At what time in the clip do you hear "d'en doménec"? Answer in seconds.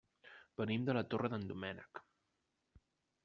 1.33-2.03